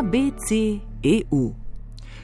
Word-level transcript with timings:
ABC.eu. 0.00 1.54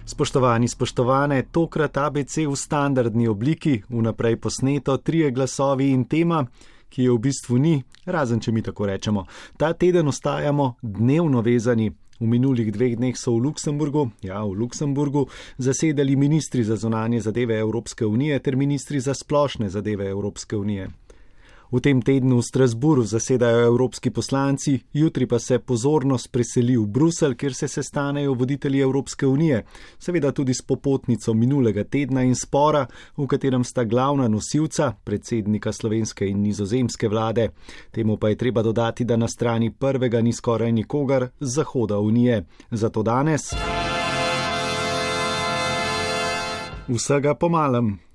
Spoštovani, 0.04 0.68
spoštovane, 0.68 1.42
tokrat 1.52 1.96
ABC 1.96 2.46
v 2.48 2.56
standardni 2.56 3.28
obliki, 3.28 3.82
vnaprej 3.88 4.38
posneto, 4.40 4.96
trije 4.96 5.30
glasovi 5.30 5.90
in 5.92 6.06
tema, 6.08 6.46
ki 6.88 7.02
je 7.04 7.12
v 7.12 7.18
bistvu 7.20 7.58
ni, 7.60 7.74
razen 8.06 8.40
če 8.40 8.52
mi 8.52 8.62
tako 8.64 8.88
rečemo. 8.88 9.26
Ta 9.60 9.74
teden 9.76 10.08
ostajamo 10.08 10.74
dnevno 10.82 11.44
vezani. 11.44 11.92
V 12.16 12.24
minulih 12.24 12.72
dveh 12.72 12.96
dneh 12.96 13.12
so 13.12 13.34
v 13.36 13.44
Luksemburgu, 13.44 14.06
ja, 14.24 14.40
v 14.40 14.56
Luksemburgu, 14.56 15.26
zasedali 15.60 16.16
ministri 16.16 16.64
za 16.64 16.80
zonanje 16.80 17.20
zadeve 17.20 17.58
Evropske 17.60 18.06
unije 18.06 18.38
ter 18.40 18.56
ministri 18.56 19.00
za 19.04 19.12
splošne 19.14 19.68
zadeve 19.68 20.08
Evropske 20.08 20.56
unije. 20.56 20.88
V 21.72 21.80
tem 21.80 22.02
tednu 22.02 22.38
v 22.38 22.46
Strasburu 22.46 23.02
zasedajo 23.02 23.66
evropski 23.66 24.10
poslanci, 24.10 24.80
jutri 24.92 25.26
pa 25.26 25.38
se 25.38 25.58
pozornost 25.58 26.30
preseli 26.32 26.76
v 26.76 26.86
Brusel, 26.86 27.34
kjer 27.34 27.54
se 27.54 27.68
sestanejo 27.68 28.34
voditelji 28.34 28.80
Evropske 28.80 29.26
unije, 29.26 29.64
seveda 29.98 30.32
tudi 30.32 30.54
s 30.54 30.62
popotnico 30.62 31.34
minulega 31.34 31.84
tedna 31.84 32.22
in 32.22 32.34
spora, 32.34 32.86
v 33.16 33.26
katerem 33.26 33.64
sta 33.64 33.84
glavna 33.84 34.28
nosilca, 34.28 34.92
predsednika 35.04 35.72
slovenske 35.72 36.28
in 36.28 36.42
nizozemske 36.42 37.08
vlade. 37.08 37.48
Temu 37.90 38.16
pa 38.16 38.28
je 38.28 38.36
treba 38.36 38.62
dodati, 38.62 39.04
da 39.04 39.16
na 39.16 39.28
strani 39.28 39.70
prvega 39.70 40.22
ni 40.22 40.32
skoraj 40.32 40.72
nikogar 40.72 41.28
z 41.40 41.54
Zahoda 41.56 41.98
unije. 41.98 42.44
Zato 42.70 43.02
danes. 43.02 43.54
Vsega 46.88 47.34
pomalem. 47.34 48.05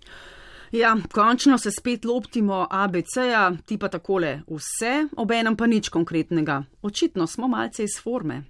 Ja, 0.72 0.98
končno 1.12 1.58
se 1.58 1.72
spet 1.72 2.06
loptimo 2.06 2.68
ABC-ja, 2.72 3.52
ti 3.66 3.78
pa 3.78 3.90
takole 3.92 4.40
vse, 4.48 5.08
obenem 5.18 5.58
pa 5.60 5.68
nič 5.68 5.90
konkretnega. 5.90 6.64
Očitno 6.82 7.28
smo 7.28 7.48
malce 7.48 7.84
iz 7.84 7.98
forme. 8.04 8.44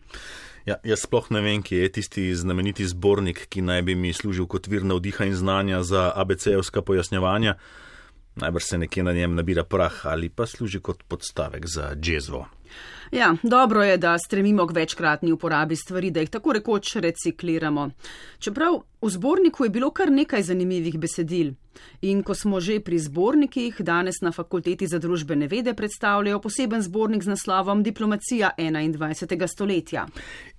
Ja, 0.65 0.75
jaz 0.85 1.01
sploh 1.07 1.31
ne 1.33 1.41
vem, 1.41 1.63
kje 1.65 1.79
je 1.81 1.91
tisti 1.97 2.27
znameniti 2.37 2.85
zbornik, 2.85 3.47
ki 3.49 3.63
naj 3.65 3.81
bi 3.81 3.95
mi 3.95 4.13
služil 4.13 4.45
kot 4.45 4.69
vir 4.69 4.85
navdiha 4.85 5.25
in 5.25 5.33
znanja 5.35 5.81
za 5.83 6.11
ABC-evska 6.15 6.85
pojasnjevanja. 6.85 7.55
Najbrž 8.35 8.63
se 8.69 8.77
nekje 8.77 9.03
na 9.03 9.13
njem 9.13 9.35
nabira 9.35 9.63
prah 9.63 10.05
ali 10.05 10.29
pa 10.29 10.45
služi 10.45 10.79
kot 10.79 11.03
podstavek 11.03 11.65
za 11.65 11.95
džezvo. 11.95 12.45
Ja, 13.11 13.35
dobro 13.43 13.83
je, 13.83 13.97
da 13.97 14.17
stremimo 14.17 14.67
k 14.67 14.75
večkratni 14.75 15.31
uporabi 15.31 15.75
stvari, 15.75 16.11
da 16.11 16.19
jih 16.19 16.29
tako 16.29 16.53
rekoč 16.53 16.95
recikliramo. 16.95 17.89
Čeprav 18.39 18.77
v 19.01 19.09
zborniku 19.09 19.65
je 19.65 19.69
bilo 19.69 19.91
kar 19.91 20.11
nekaj 20.11 20.43
zanimivih 20.43 20.97
besedil. 20.99 21.51
In 22.01 22.23
ko 22.23 22.35
smo 22.35 22.59
že 22.59 22.79
pri 22.79 22.99
zbornikih, 22.99 23.81
danes 23.81 24.21
na 24.21 24.31
Fakulteti 24.31 24.87
za 24.87 24.99
družbene 24.99 25.47
vede 25.47 25.73
predstavljajo 25.73 26.39
poseben 26.39 26.81
zbornik 26.81 27.23
z 27.23 27.27
naslovom 27.27 27.83
Diplomacija 27.83 28.51
21. 28.57 29.47
stoletja. 29.47 30.07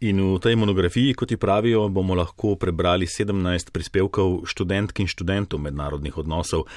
In 0.00 0.20
v 0.34 0.38
tej 0.38 0.56
monografiji, 0.56 1.14
kot 1.14 1.30
ji 1.30 1.36
pravijo, 1.36 1.88
bomo 1.88 2.14
lahko 2.14 2.56
prebrali 2.56 3.06
17 3.06 3.70
prispevkov 3.72 4.44
študentk 4.46 5.00
in 5.00 5.06
študentov 5.06 5.60
mednarodnih 5.60 6.18
odnosov. 6.18 6.68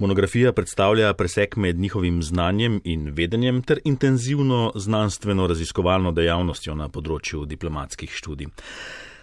Monografija 0.00 0.52
predstavlja 0.52 1.12
presek 1.14 1.56
med 1.56 1.78
njihovim 1.78 2.22
znanjem 2.22 2.80
in 2.84 3.10
vedenjem 3.10 3.62
ter 3.62 3.80
intenzivno 3.84 4.72
znanstveno 5.10 5.46
raziskovalno 5.50 6.12
dejavnostjo 6.14 6.76
na 6.78 6.86
področju 6.88 7.42
diplomatskih 7.50 8.12
študij. 8.14 8.46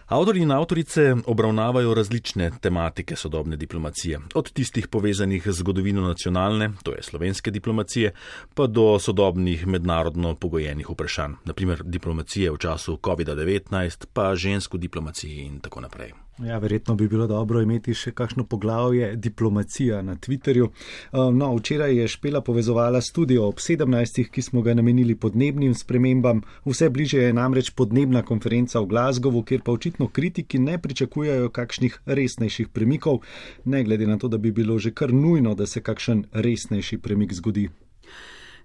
Avtori 0.10 0.40
in 0.42 0.52
avtorice 0.52 1.16
obravnavajo 1.26 1.94
različne 1.94 2.52
tematike 2.62 3.16
sodobne 3.16 3.58
diplomacije, 3.58 4.20
od 4.36 4.52
tistih 4.52 4.88
povezanih 4.88 5.48
z 5.48 5.52
zgodovino 5.52 6.02
nacionalne, 6.02 6.70
to 6.84 6.94
je 6.96 7.04
slovenske 7.04 7.52
diplomacije, 7.52 8.12
pa 8.54 8.68
do 8.68 9.00
sodobnih 9.00 9.68
mednarodno 9.68 10.36
pogojenih 10.36 10.90
vprašanj, 10.90 11.34
naprimer 11.46 11.84
diplomacije 11.84 12.52
v 12.52 12.58
času 12.58 12.98
COVID-19, 13.04 14.06
pa 14.14 14.36
žensko 14.36 14.78
diplomacijo 14.78 15.44
in 15.44 15.60
tako 15.60 15.82
naprej. 15.82 16.14
Ja, 16.46 16.58
verjetno 16.58 16.96
bi 16.96 17.08
bilo 17.08 17.26
dobro 17.28 17.62
imeti 17.62 17.96
še 17.98 18.12
kakšno 18.14 18.44
poglavje 18.46 19.16
diplomacija 19.18 20.04
na 20.06 20.14
Twitterju. 20.22 20.68
Um, 20.70 21.38
no, 21.38 21.48
včeraj 21.56 21.96
je 21.98 22.08
Špela 22.14 22.44
povezovala 22.46 23.02
studio 23.02 23.48
ob 23.48 23.58
17, 23.58 24.28
ki 24.30 24.42
smo 24.46 24.62
ga 24.62 24.76
namenili 24.78 25.16
podnebnim 25.18 25.74
spremembam. 25.74 26.44
Vse 26.66 26.92
bliže 26.94 27.24
je 27.24 27.34
namreč 27.34 27.72
podnebna 27.74 28.22
konferenca 28.22 28.80
v 28.80 28.92
Glasgowu, 28.92 29.42
kjer 29.50 29.64
pa 29.66 29.74
očitno 29.74 29.97
kritiki 30.06 30.60
ne 30.60 30.78
pričakujejo 30.78 31.50
kakšnih 31.50 32.00
resnejših 32.06 32.70
premikov, 32.70 33.26
ne 33.66 33.84
glede 33.84 34.08
na 34.08 34.18
to, 34.18 34.28
da 34.28 34.38
bi 34.38 34.52
bilo 34.52 34.78
že 34.80 34.94
kar 34.94 35.14
nujno, 35.14 35.56
da 35.56 35.66
se 35.66 35.82
kakšen 35.82 36.26
resnejši 36.32 36.98
premik 36.98 37.34
zgodi. 37.34 37.70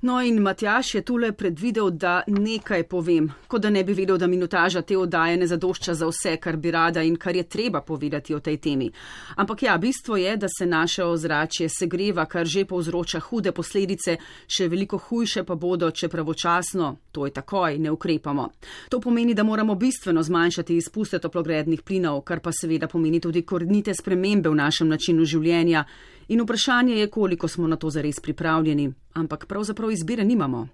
No 0.02 0.22
in 0.22 0.38
Matjaš 0.42 0.94
je 0.94 1.02
tule 1.02 1.32
predvidel, 1.32 1.90
da 1.90 2.22
nekaj 2.26 2.82
povem, 2.82 3.28
kot 3.46 3.62
da 3.62 3.70
ne 3.70 3.84
bi 3.84 3.94
vedel, 3.94 4.18
da 4.18 4.26
minutaža 4.26 4.80
te 4.82 4.96
oddaje 4.98 5.36
ne 5.36 5.46
zadošča 5.46 5.94
za 5.94 6.06
vse, 6.06 6.36
kar 6.42 6.56
bi 6.56 6.70
rada 6.70 7.02
in 7.02 7.14
kar 7.16 7.36
je 7.36 7.42
treba 7.42 7.80
povedati 7.80 8.34
o 8.34 8.40
tej 8.40 8.56
temi. 8.56 8.90
Ampak 9.36 9.62
ja, 9.62 9.78
bistvo 9.78 10.16
je, 10.16 10.36
da 10.36 10.48
se 10.58 10.66
naše 10.66 11.04
ozračje 11.04 11.68
segreva, 11.68 12.24
kar 12.26 12.46
že 12.46 12.64
povzroča 12.64 13.20
hude 13.20 13.52
posledice, 13.52 14.16
še 14.46 14.66
veliko 14.68 14.98
hujše 14.98 15.44
pa 15.44 15.54
bodo, 15.54 15.90
če 15.90 16.08
pravočasno, 16.08 16.96
to 17.12 17.26
je 17.26 17.32
takoj, 17.32 17.78
ne 17.78 17.90
ukrepamo. 17.90 18.48
To 18.88 19.00
pomeni, 19.00 19.34
da 19.34 19.44
moramo 19.46 19.74
bistveno 19.74 20.22
zmanjšati 20.22 20.76
izpuste 20.76 21.18
toplogrednih 21.18 21.82
plinov, 21.82 22.24
kar 22.26 22.40
pa 22.40 22.50
seveda 22.50 22.88
pomeni 22.88 23.20
tudi 23.20 23.42
korenite 23.46 23.94
spremembe 23.94 24.50
v 24.50 24.58
našem 24.64 24.88
načinu 24.88 25.24
življenja. 25.24 25.86
In 26.32 26.40
vprašanje 26.40 26.94
je, 26.96 27.10
koliko 27.10 27.48
smo 27.48 27.68
na 27.68 27.76
to 27.76 27.90
zares 27.90 28.20
pripravljeni, 28.20 28.92
ampak 29.12 29.46
pravzaprav 29.46 29.90
izbire 29.90 30.24
nimamo. 30.24 30.68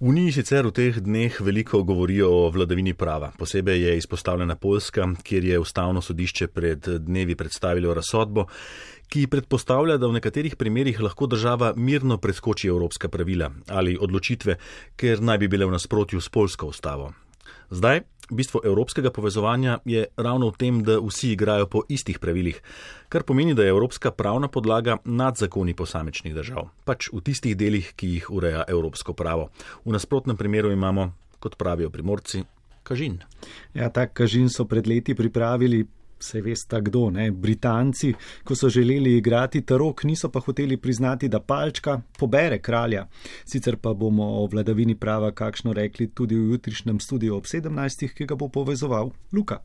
V 0.00 0.08
Uniji 0.10 0.32
sicer 0.34 0.66
v 0.66 0.72
teh 0.74 0.96
dneh 0.98 1.36
veliko 1.40 1.84
govorijo 1.86 2.26
o 2.26 2.48
vladavini 2.50 2.90
prava. 2.94 3.30
Posebej 3.38 3.84
je 3.84 3.92
izpostavljena 4.00 4.56
Poljska, 4.56 5.06
kjer 5.22 5.44
je 5.44 5.58
ustavno 5.62 6.02
sodišče 6.02 6.46
pred 6.46 6.88
dnevi 7.06 7.36
predstavilo 7.38 7.94
razsodbo, 7.94 8.48
ki 9.06 9.28
predpostavlja, 9.30 9.96
da 9.96 10.10
v 10.10 10.18
nekaterih 10.18 10.56
primerjih 10.56 11.00
lahko 11.00 11.26
država 11.30 11.72
mirno 11.76 12.18
preskoči 12.18 12.68
evropska 12.68 13.08
pravila 13.08 13.52
ali 13.68 13.94
odločitve, 14.00 14.56
ker 14.96 15.22
naj 15.22 15.38
bi 15.38 15.48
bile 15.48 15.70
v 15.70 15.76
nasprotju 15.78 16.20
s 16.20 16.28
polsko 16.28 16.66
ustavo. 16.74 17.12
Zdaj, 17.70 18.02
bistvo 18.32 18.60
evropskega 18.64 19.10
povezovanja 19.10 19.78
je 19.84 20.06
ravno 20.16 20.50
v 20.50 20.56
tem, 20.58 20.80
da 20.84 20.98
vsi 21.00 21.32
igrajo 21.32 21.66
po 21.66 21.82
istih 21.88 22.18
pravilih, 22.18 22.62
kar 23.08 23.22
pomeni, 23.22 23.54
da 23.54 23.62
je 23.62 23.74
evropska 23.74 24.10
pravna 24.10 24.48
podlaga 24.48 24.96
nad 25.04 25.36
zakoni 25.36 25.74
posamečnih 25.74 26.34
držav, 26.34 26.70
pač 26.84 27.12
v 27.12 27.20
tistih 27.20 27.56
delih, 27.56 27.92
ki 27.96 28.14
jih 28.16 28.30
ureja 28.30 28.64
evropsko 28.68 29.12
pravo. 29.12 29.50
V 29.84 29.92
nasprotnem 29.92 30.36
primeru 30.36 30.72
imamo, 30.72 31.12
kot 31.38 31.56
pravijo 31.58 31.90
primorci, 31.90 32.44
kažin. 32.82 33.20
Ja, 33.74 33.90
tak 33.90 34.12
kažin 34.12 34.50
so 34.50 34.64
pred 34.64 34.86
leti 34.86 35.14
pripravili 35.14 35.84
se 36.22 36.40
veste 36.40 36.80
kdo, 36.80 37.10
ne? 37.10 37.30
Britanci, 37.30 38.14
ko 38.44 38.54
so 38.54 38.68
želeli 38.68 39.16
igrati 39.16 39.62
tarok, 39.62 40.04
niso 40.04 40.30
pa 40.30 40.40
hoteli 40.40 40.76
priznati, 40.76 41.28
da 41.28 41.40
palčka 41.40 42.00
pobere 42.18 42.58
kralja. 42.58 43.06
Sicer 43.44 43.76
pa 43.76 43.94
bomo 43.94 44.24
o 44.42 44.46
vladavini 44.46 44.94
prava 44.94 45.32
kakšno 45.32 45.72
rekli 45.72 46.10
tudi 46.14 46.34
v 46.34 46.56
jutrišnjem 46.56 47.00
studiu 47.00 47.36
ob 47.36 47.44
17, 47.44 48.08
ki 48.14 48.26
ga 48.26 48.34
bo 48.34 48.48
povezoval 48.48 49.10
Luka. 49.32 49.60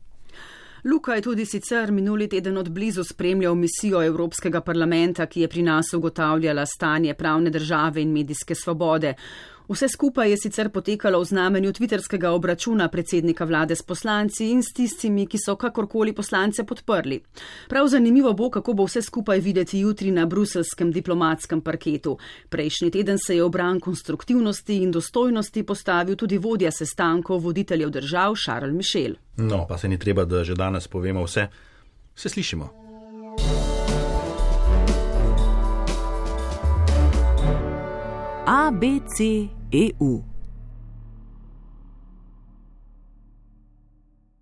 Luka 0.84 1.14
je 1.14 1.22
tudi 1.22 1.46
sicer 1.46 1.92
minuli 1.92 2.28
teden 2.28 2.56
od 2.56 2.68
blizu 2.70 3.04
spremljal 3.04 3.54
misijo 3.54 4.02
Evropskega 4.02 4.60
parlamenta, 4.60 5.26
ki 5.26 5.40
je 5.40 5.48
pri 5.48 5.62
nas 5.62 5.92
ugotavljala 5.94 6.66
stanje 6.66 7.14
pravne 7.14 7.50
države 7.50 8.02
in 8.02 8.12
medijske 8.12 8.54
svobode. 8.54 9.14
Vse 9.68 9.88
skupaj 9.88 10.30
je 10.30 10.36
sicer 10.36 10.70
potekalo 10.72 11.20
v 11.20 11.24
znamenju 11.24 11.72
tviterskega 11.72 12.30
obračuna 12.30 12.88
predsednika 12.88 13.44
vlade 13.44 13.76
s 13.76 13.82
poslanci 13.82 14.50
in 14.50 14.62
s 14.62 14.72
tistimi, 14.72 15.26
ki 15.26 15.38
so 15.38 15.56
kakorkoli 15.56 16.12
poslance 16.12 16.64
podprli. 16.64 17.20
Prav 17.68 17.88
zanimivo 17.88 18.32
bo, 18.32 18.50
kako 18.50 18.72
bo 18.72 18.86
vse 18.88 19.02
skupaj 19.02 19.40
videti 19.40 19.80
jutri 19.80 20.10
na 20.10 20.26
bruselskem 20.26 20.92
diplomatskem 20.92 21.60
parketu. 21.60 22.16
Prejšnji 22.48 22.90
teden 22.90 23.18
se 23.18 23.36
je 23.36 23.44
obran 23.44 23.80
konstruktivnosti 23.80 24.76
in 24.82 24.90
dostojnosti 24.90 25.62
postavil 25.62 26.16
tudi 26.16 26.38
vodja 26.38 26.70
sestankov 26.70 27.44
voditeljev 27.44 27.90
držav 27.90 28.34
Charles 28.44 28.76
Michel. 28.76 29.14
No, 29.36 29.66
pa 29.68 29.78
se 29.78 29.88
ni 29.88 29.98
treba, 29.98 30.24
da 30.24 30.44
že 30.44 30.54
danes 30.54 30.88
povemo 30.88 31.24
vse. 31.24 31.48
Se 32.14 32.28
slišimo. 32.28 32.72
ABC 38.46 39.20
et 39.72 39.94
ou. 40.00 40.22